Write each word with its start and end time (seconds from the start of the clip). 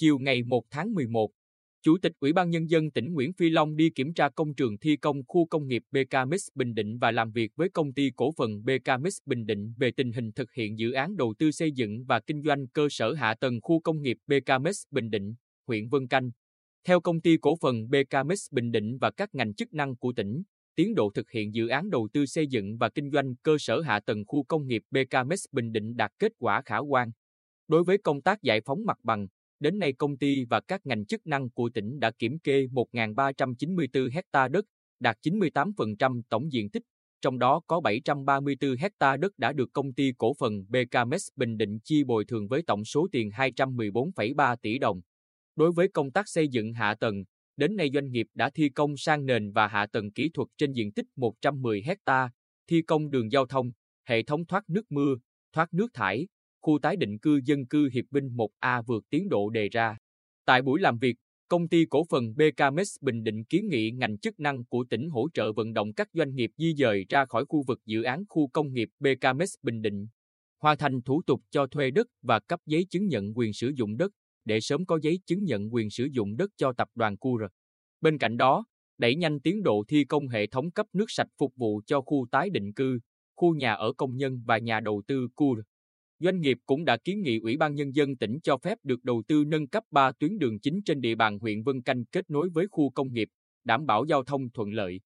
Chiều 0.00 0.18
ngày 0.18 0.42
1 0.42 0.64
tháng 0.70 0.94
11, 0.94 1.30
Chủ 1.82 1.98
tịch 2.02 2.12
Ủy 2.20 2.32
ban 2.32 2.50
Nhân 2.50 2.70
dân 2.70 2.90
tỉnh 2.90 3.12
Nguyễn 3.12 3.32
Phi 3.32 3.50
Long 3.50 3.76
đi 3.76 3.90
kiểm 3.90 4.14
tra 4.14 4.28
công 4.28 4.54
trường 4.54 4.78
thi 4.78 4.96
công 4.96 5.16
khu 5.28 5.46
công 5.46 5.66
nghiệp 5.66 5.82
BKMX 5.90 6.48
Bình 6.54 6.74
Định 6.74 6.98
và 6.98 7.10
làm 7.10 7.32
việc 7.32 7.52
với 7.56 7.68
công 7.68 7.92
ty 7.92 8.10
cổ 8.16 8.32
phần 8.36 8.64
BKMX 8.64 9.18
Bình 9.26 9.46
Định 9.46 9.74
về 9.76 9.90
tình 9.96 10.12
hình 10.12 10.32
thực 10.32 10.52
hiện 10.52 10.78
dự 10.78 10.92
án 10.92 11.16
đầu 11.16 11.34
tư 11.38 11.50
xây 11.50 11.72
dựng 11.72 12.04
và 12.04 12.20
kinh 12.20 12.42
doanh 12.42 12.68
cơ 12.68 12.88
sở 12.90 13.12
hạ 13.12 13.34
tầng 13.40 13.60
khu 13.62 13.80
công 13.80 14.02
nghiệp 14.02 14.16
BKMX 14.26 14.82
Bình 14.90 15.10
Định, 15.10 15.34
huyện 15.66 15.88
Vân 15.88 16.08
Canh. 16.08 16.30
Theo 16.84 17.00
công 17.00 17.20
ty 17.20 17.36
cổ 17.36 17.56
phần 17.60 17.88
BKMX 17.88 18.52
Bình 18.52 18.70
Định 18.70 18.98
và 18.98 19.10
các 19.10 19.34
ngành 19.34 19.54
chức 19.54 19.72
năng 19.72 19.96
của 19.96 20.12
tỉnh, 20.16 20.42
tiến 20.74 20.94
độ 20.94 21.10
thực 21.14 21.30
hiện 21.30 21.54
dự 21.54 21.68
án 21.68 21.90
đầu 21.90 22.08
tư 22.12 22.26
xây 22.26 22.46
dựng 22.46 22.76
và 22.76 22.88
kinh 22.88 23.10
doanh 23.10 23.36
cơ 23.36 23.56
sở 23.58 23.80
hạ 23.80 24.00
tầng 24.00 24.24
khu 24.26 24.44
công 24.44 24.66
nghiệp 24.66 24.82
BKMX 24.90 25.44
Bình 25.52 25.72
Định 25.72 25.96
đạt 25.96 26.10
kết 26.18 26.32
quả 26.38 26.62
khả 26.62 26.78
quan. 26.78 27.10
Đối 27.68 27.84
với 27.84 27.98
công 27.98 28.22
tác 28.22 28.42
giải 28.42 28.60
phóng 28.60 28.84
mặt 28.86 28.98
bằng, 29.02 29.26
Đến 29.60 29.78
nay 29.78 29.92
công 29.92 30.16
ty 30.16 30.44
và 30.44 30.60
các 30.60 30.86
ngành 30.86 31.06
chức 31.06 31.26
năng 31.26 31.50
của 31.50 31.70
tỉnh 31.74 32.00
đã 32.00 32.10
kiểm 32.10 32.38
kê 32.38 32.66
1.394 32.66 34.10
hecta 34.12 34.48
đất, 34.48 34.64
đạt 35.00 35.16
98% 35.22 36.22
tổng 36.28 36.52
diện 36.52 36.70
tích, 36.70 36.82
trong 37.20 37.38
đó 37.38 37.60
có 37.66 37.80
734 37.80 38.76
hecta 38.76 39.16
đất 39.16 39.38
đã 39.38 39.52
được 39.52 39.72
công 39.72 39.92
ty 39.92 40.12
cổ 40.18 40.34
phần 40.38 40.64
BKMS 40.68 41.28
Bình 41.36 41.56
Định 41.56 41.78
chi 41.84 42.04
bồi 42.04 42.24
thường 42.24 42.48
với 42.48 42.62
tổng 42.66 42.84
số 42.84 43.08
tiền 43.12 43.30
214,3 43.30 44.56
tỷ 44.56 44.78
đồng. 44.78 45.00
Đối 45.56 45.72
với 45.72 45.88
công 45.88 46.12
tác 46.12 46.28
xây 46.28 46.48
dựng 46.48 46.72
hạ 46.72 46.94
tầng, 47.00 47.24
đến 47.56 47.76
nay 47.76 47.90
doanh 47.94 48.10
nghiệp 48.10 48.26
đã 48.34 48.50
thi 48.50 48.68
công 48.68 48.96
sang 48.96 49.26
nền 49.26 49.52
và 49.52 49.66
hạ 49.66 49.86
tầng 49.92 50.12
kỹ 50.12 50.30
thuật 50.34 50.48
trên 50.58 50.72
diện 50.72 50.92
tích 50.92 51.06
110 51.16 51.82
hecta, 51.82 52.30
thi 52.66 52.82
công 52.82 53.10
đường 53.10 53.32
giao 53.32 53.46
thông, 53.46 53.70
hệ 54.04 54.22
thống 54.22 54.46
thoát 54.46 54.70
nước 54.70 54.92
mưa, 54.92 55.14
thoát 55.52 55.74
nước 55.74 55.94
thải, 55.94 56.26
khu 56.60 56.78
tái 56.82 56.96
định 56.96 57.18
cư 57.18 57.40
dân 57.44 57.66
cư 57.66 57.88
Hiệp 57.92 58.04
Binh 58.10 58.28
1A 58.36 58.82
vượt 58.82 59.04
tiến 59.10 59.28
độ 59.28 59.50
đề 59.50 59.68
ra. 59.68 59.96
Tại 60.44 60.62
buổi 60.62 60.80
làm 60.80 60.98
việc, 60.98 61.16
công 61.48 61.68
ty 61.68 61.84
cổ 61.84 62.04
phần 62.10 62.34
BKMS 62.34 62.96
Bình 63.00 63.24
Định 63.24 63.44
kiến 63.44 63.68
nghị 63.68 63.90
ngành 63.90 64.18
chức 64.18 64.40
năng 64.40 64.64
của 64.64 64.84
tỉnh 64.90 65.08
hỗ 65.08 65.28
trợ 65.34 65.52
vận 65.52 65.72
động 65.72 65.92
các 65.92 66.08
doanh 66.12 66.34
nghiệp 66.34 66.50
di 66.56 66.74
dời 66.74 67.06
ra 67.08 67.24
khỏi 67.24 67.44
khu 67.48 67.62
vực 67.66 67.80
dự 67.86 68.02
án 68.02 68.24
khu 68.28 68.48
công 68.48 68.72
nghiệp 68.72 68.88
BKMS 68.98 69.54
Bình 69.62 69.82
Định, 69.82 70.06
hoàn 70.62 70.78
thành 70.78 71.02
thủ 71.02 71.22
tục 71.26 71.42
cho 71.50 71.66
thuê 71.66 71.90
đất 71.90 72.06
và 72.22 72.40
cấp 72.40 72.60
giấy 72.66 72.86
chứng 72.90 73.06
nhận 73.06 73.38
quyền 73.38 73.52
sử 73.52 73.72
dụng 73.76 73.96
đất 73.96 74.12
để 74.44 74.60
sớm 74.60 74.86
có 74.86 74.98
giấy 75.02 75.20
chứng 75.26 75.44
nhận 75.44 75.74
quyền 75.74 75.90
sử 75.90 76.08
dụng 76.12 76.36
đất 76.36 76.50
cho 76.56 76.72
tập 76.72 76.88
đoàn 76.94 77.16
CUR. 77.16 77.42
Bên 78.00 78.18
cạnh 78.18 78.36
đó, 78.36 78.64
đẩy 78.98 79.14
nhanh 79.14 79.40
tiến 79.40 79.62
độ 79.62 79.84
thi 79.88 80.04
công 80.04 80.28
hệ 80.28 80.46
thống 80.46 80.70
cấp 80.70 80.86
nước 80.92 81.04
sạch 81.08 81.28
phục 81.38 81.56
vụ 81.56 81.80
cho 81.86 82.00
khu 82.00 82.26
tái 82.30 82.50
định 82.50 82.72
cư, 82.72 82.98
khu 83.36 83.54
nhà 83.54 83.72
ở 83.72 83.92
công 83.92 84.16
nhân 84.16 84.42
và 84.46 84.58
nhà 84.58 84.80
đầu 84.80 85.02
tư 85.06 85.28
CUR. 85.34 85.58
Doanh 86.22 86.40
nghiệp 86.40 86.58
cũng 86.66 86.84
đã 86.84 86.96
kiến 86.96 87.22
nghị 87.22 87.38
Ủy 87.38 87.56
ban 87.56 87.74
Nhân 87.74 87.94
dân 87.94 88.16
tỉnh 88.16 88.38
cho 88.42 88.56
phép 88.56 88.78
được 88.82 89.04
đầu 89.04 89.22
tư 89.28 89.44
nâng 89.46 89.66
cấp 89.66 89.84
3 89.90 90.12
tuyến 90.12 90.38
đường 90.38 90.60
chính 90.60 90.82
trên 90.82 91.00
địa 91.00 91.14
bàn 91.14 91.38
huyện 91.38 91.62
Vân 91.62 91.82
Canh 91.82 92.04
kết 92.04 92.30
nối 92.30 92.48
với 92.48 92.66
khu 92.70 92.90
công 92.90 93.12
nghiệp, 93.12 93.28
đảm 93.64 93.86
bảo 93.86 94.04
giao 94.04 94.24
thông 94.24 94.50
thuận 94.50 94.72
lợi. 94.72 95.00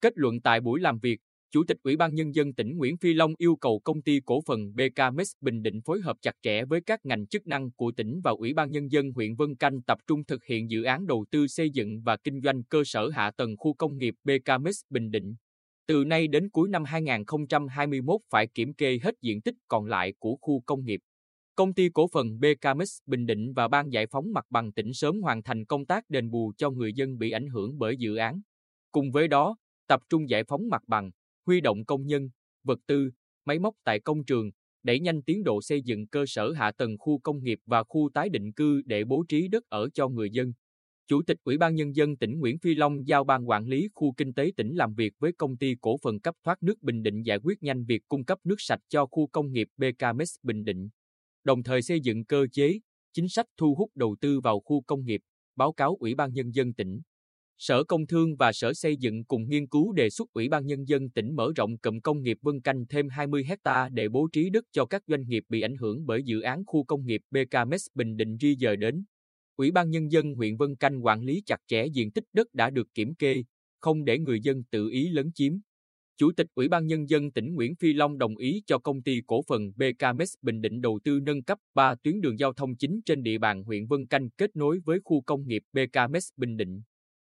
Kết 0.00 0.12
luận 0.16 0.40
tại 0.40 0.60
buổi 0.60 0.80
làm 0.80 0.98
việc, 0.98 1.20
Chủ 1.50 1.64
tịch 1.64 1.76
Ủy 1.82 1.96
ban 1.96 2.14
Nhân 2.14 2.34
dân 2.34 2.54
tỉnh 2.54 2.76
Nguyễn 2.76 2.96
Phi 2.96 3.14
Long 3.14 3.34
yêu 3.38 3.56
cầu 3.56 3.80
công 3.84 4.02
ty 4.02 4.20
cổ 4.24 4.40
phần 4.46 4.74
BKMS 4.74 5.32
Bình 5.40 5.62
Định 5.62 5.80
phối 5.80 6.00
hợp 6.00 6.16
chặt 6.22 6.34
chẽ 6.42 6.64
với 6.64 6.80
các 6.80 7.06
ngành 7.06 7.26
chức 7.26 7.46
năng 7.46 7.70
của 7.70 7.92
tỉnh 7.96 8.20
và 8.24 8.30
Ủy 8.30 8.54
ban 8.54 8.70
Nhân 8.70 8.92
dân 8.92 9.12
huyện 9.12 9.34
Vân 9.34 9.56
Canh 9.56 9.82
tập 9.82 9.98
trung 10.06 10.24
thực 10.24 10.44
hiện 10.44 10.70
dự 10.70 10.82
án 10.82 11.06
đầu 11.06 11.24
tư 11.30 11.46
xây 11.46 11.70
dựng 11.70 12.02
và 12.02 12.16
kinh 12.16 12.40
doanh 12.40 12.64
cơ 12.64 12.82
sở 12.84 13.08
hạ 13.08 13.30
tầng 13.36 13.56
khu 13.56 13.74
công 13.74 13.98
nghiệp 13.98 14.14
BKMS 14.24 14.80
Bình 14.90 15.10
Định. 15.10 15.34
Từ 15.88 16.04
nay 16.04 16.28
đến 16.28 16.48
cuối 16.50 16.68
năm 16.68 16.84
2021 16.84 18.20
phải 18.30 18.46
kiểm 18.46 18.74
kê 18.74 18.98
hết 19.02 19.14
diện 19.22 19.40
tích 19.40 19.54
còn 19.68 19.86
lại 19.86 20.12
của 20.18 20.36
khu 20.40 20.60
công 20.66 20.84
nghiệp. 20.84 21.00
Công 21.54 21.74
ty 21.74 21.88
cổ 21.88 22.08
phần 22.12 22.40
BKMX 22.40 22.98
Bình 23.06 23.26
Định 23.26 23.52
và 23.52 23.68
Ban 23.68 23.92
Giải 23.92 24.06
phóng 24.06 24.32
mặt 24.32 24.44
bằng 24.50 24.72
tỉnh 24.72 24.92
sớm 24.92 25.22
hoàn 25.22 25.42
thành 25.42 25.64
công 25.64 25.86
tác 25.86 26.10
đền 26.10 26.30
bù 26.30 26.52
cho 26.56 26.70
người 26.70 26.92
dân 26.92 27.18
bị 27.18 27.30
ảnh 27.30 27.48
hưởng 27.48 27.78
bởi 27.78 27.96
dự 27.96 28.16
án. 28.16 28.40
Cùng 28.92 29.10
với 29.10 29.28
đó, 29.28 29.56
tập 29.86 30.00
trung 30.10 30.30
giải 30.30 30.44
phóng 30.44 30.68
mặt 30.68 30.82
bằng, 30.86 31.10
huy 31.46 31.60
động 31.60 31.84
công 31.84 32.06
nhân, 32.06 32.30
vật 32.64 32.78
tư, 32.86 33.10
máy 33.44 33.58
móc 33.58 33.74
tại 33.84 34.00
công 34.00 34.24
trường, 34.24 34.50
đẩy 34.82 35.00
nhanh 35.00 35.22
tiến 35.22 35.44
độ 35.44 35.62
xây 35.62 35.82
dựng 35.82 36.06
cơ 36.06 36.24
sở 36.26 36.52
hạ 36.52 36.72
tầng 36.72 36.96
khu 36.98 37.18
công 37.18 37.42
nghiệp 37.42 37.58
và 37.66 37.84
khu 37.84 38.10
tái 38.14 38.28
định 38.28 38.52
cư 38.52 38.82
để 38.84 39.04
bố 39.04 39.24
trí 39.28 39.48
đất 39.48 39.64
ở 39.68 39.88
cho 39.94 40.08
người 40.08 40.30
dân. 40.30 40.52
Chủ 41.08 41.22
tịch 41.22 41.38
Ủy 41.44 41.58
ban 41.58 41.74
Nhân 41.74 41.96
dân 41.96 42.16
tỉnh 42.16 42.38
Nguyễn 42.38 42.58
Phi 42.58 42.74
Long 42.74 43.08
giao 43.08 43.24
ban 43.24 43.48
quản 43.48 43.66
lý 43.66 43.88
khu 43.94 44.12
kinh 44.16 44.32
tế 44.32 44.50
tỉnh 44.56 44.74
làm 44.74 44.94
việc 44.94 45.12
với 45.18 45.32
công 45.32 45.56
ty 45.56 45.74
cổ 45.80 45.96
phần 46.02 46.20
cấp 46.20 46.34
thoát 46.44 46.62
nước 46.62 46.82
Bình 46.82 47.02
Định 47.02 47.22
giải 47.22 47.38
quyết 47.42 47.62
nhanh 47.62 47.84
việc 47.84 48.02
cung 48.08 48.24
cấp 48.24 48.38
nước 48.44 48.56
sạch 48.58 48.80
cho 48.88 49.06
khu 49.06 49.26
công 49.26 49.52
nghiệp 49.52 49.68
BKMS 49.76 50.34
Bình 50.42 50.64
Định, 50.64 50.88
đồng 51.44 51.62
thời 51.62 51.82
xây 51.82 52.00
dựng 52.00 52.24
cơ 52.24 52.46
chế, 52.52 52.78
chính 53.12 53.28
sách 53.28 53.46
thu 53.56 53.74
hút 53.74 53.90
đầu 53.94 54.16
tư 54.20 54.40
vào 54.40 54.60
khu 54.60 54.82
công 54.86 55.04
nghiệp, 55.04 55.20
báo 55.56 55.72
cáo 55.72 55.96
Ủy 56.00 56.14
ban 56.14 56.32
Nhân 56.32 56.54
dân 56.54 56.74
tỉnh. 56.74 57.00
Sở 57.58 57.84
Công 57.84 58.06
Thương 58.06 58.36
và 58.36 58.52
Sở 58.52 58.74
Xây 58.74 58.96
dựng 58.96 59.24
cùng 59.24 59.48
nghiên 59.48 59.66
cứu 59.66 59.92
đề 59.92 60.10
xuất 60.10 60.32
Ủy 60.32 60.48
ban 60.48 60.66
Nhân 60.66 60.88
dân 60.88 61.10
tỉnh 61.10 61.34
mở 61.36 61.52
rộng 61.56 61.78
cụm 61.78 62.00
công 62.00 62.22
nghiệp 62.22 62.38
Vân 62.42 62.60
Canh 62.60 62.84
thêm 62.88 63.08
20 63.08 63.44
hecta 63.44 63.88
để 63.92 64.08
bố 64.08 64.28
trí 64.32 64.50
đất 64.50 64.64
cho 64.72 64.86
các 64.86 65.02
doanh 65.06 65.28
nghiệp 65.28 65.44
bị 65.48 65.60
ảnh 65.60 65.76
hưởng 65.76 66.06
bởi 66.06 66.22
dự 66.22 66.40
án 66.40 66.62
khu 66.66 66.84
công 66.84 67.06
nghiệp 67.06 67.20
BKMS 67.30 67.86
Bình 67.94 68.16
Định 68.16 68.36
di 68.40 68.56
dời 68.56 68.76
đến. 68.76 69.04
Ủy 69.56 69.70
ban 69.70 69.90
Nhân 69.90 70.12
dân 70.12 70.34
huyện 70.34 70.56
Vân 70.56 70.76
Canh 70.76 71.04
quản 71.04 71.22
lý 71.22 71.42
chặt 71.46 71.60
chẽ 71.66 71.86
diện 71.86 72.10
tích 72.10 72.24
đất 72.32 72.54
đã 72.54 72.70
được 72.70 72.94
kiểm 72.94 73.14
kê, 73.14 73.42
không 73.80 74.04
để 74.04 74.18
người 74.18 74.40
dân 74.40 74.64
tự 74.64 74.88
ý 74.90 75.08
lấn 75.08 75.32
chiếm. 75.32 75.52
Chủ 76.16 76.32
tịch 76.36 76.46
Ủy 76.54 76.68
ban 76.68 76.86
Nhân 76.86 77.08
dân 77.08 77.30
tỉnh 77.30 77.54
Nguyễn 77.54 77.74
Phi 77.74 77.92
Long 77.92 78.18
đồng 78.18 78.36
ý 78.36 78.62
cho 78.66 78.78
công 78.78 79.02
ty 79.02 79.20
cổ 79.26 79.42
phần 79.48 79.72
BKMS 79.76 80.34
Bình 80.42 80.60
Định 80.60 80.80
đầu 80.80 81.00
tư 81.04 81.20
nâng 81.20 81.42
cấp 81.42 81.58
3 81.74 81.94
tuyến 81.94 82.20
đường 82.20 82.38
giao 82.38 82.52
thông 82.52 82.76
chính 82.76 83.00
trên 83.06 83.22
địa 83.22 83.38
bàn 83.38 83.62
huyện 83.62 83.86
Vân 83.86 84.06
Canh 84.06 84.30
kết 84.30 84.56
nối 84.56 84.78
với 84.84 84.98
khu 85.04 85.20
công 85.20 85.48
nghiệp 85.48 85.62
BKMS 85.72 86.28
Bình 86.36 86.56
Định. 86.56 86.82